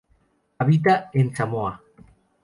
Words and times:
Habita 0.59 1.11
en 1.13 1.31
Samoa. 1.35 1.73